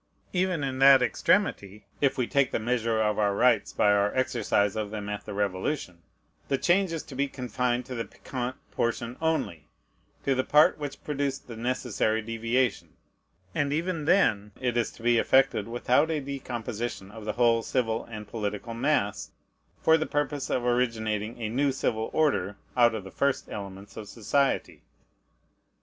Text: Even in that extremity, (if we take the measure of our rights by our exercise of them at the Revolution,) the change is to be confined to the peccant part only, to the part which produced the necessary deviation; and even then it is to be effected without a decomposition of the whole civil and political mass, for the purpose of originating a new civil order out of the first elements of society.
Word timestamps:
Even 0.33 0.63
in 0.63 0.79
that 0.79 1.03
extremity, 1.03 1.85
(if 2.01 2.17
we 2.17 2.25
take 2.25 2.49
the 2.49 2.57
measure 2.57 2.99
of 2.99 3.19
our 3.19 3.35
rights 3.35 3.71
by 3.71 3.91
our 3.91 4.11
exercise 4.15 4.75
of 4.75 4.89
them 4.89 5.07
at 5.09 5.25
the 5.25 5.33
Revolution,) 5.35 6.01
the 6.47 6.57
change 6.57 6.91
is 6.91 7.03
to 7.03 7.13
be 7.13 7.27
confined 7.27 7.85
to 7.85 7.93
the 7.93 8.05
peccant 8.05 8.55
part 8.71 8.99
only, 9.21 9.67
to 10.23 10.33
the 10.33 10.43
part 10.43 10.79
which 10.79 11.03
produced 11.03 11.47
the 11.47 11.55
necessary 11.55 12.19
deviation; 12.19 12.97
and 13.53 13.71
even 13.71 14.05
then 14.05 14.53
it 14.59 14.75
is 14.75 14.89
to 14.91 15.03
be 15.03 15.19
effected 15.19 15.67
without 15.67 16.09
a 16.09 16.19
decomposition 16.19 17.11
of 17.11 17.23
the 17.25 17.33
whole 17.33 17.61
civil 17.61 18.03
and 18.05 18.27
political 18.27 18.73
mass, 18.73 19.29
for 19.83 19.99
the 19.99 20.07
purpose 20.07 20.49
of 20.49 20.65
originating 20.65 21.37
a 21.39 21.47
new 21.47 21.71
civil 21.71 22.09
order 22.11 22.57
out 22.75 22.95
of 22.95 23.03
the 23.03 23.11
first 23.11 23.49
elements 23.51 23.95
of 23.95 24.09
society. 24.09 24.81